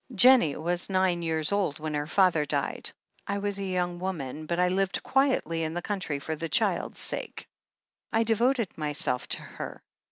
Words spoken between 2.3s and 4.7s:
died. I was a young woman, but I